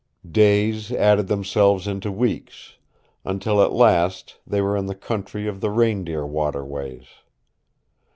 [0.27, 2.75] Days added themselves into weeks,
[3.23, 7.05] until at last they were in the country of the Reindeer waterways.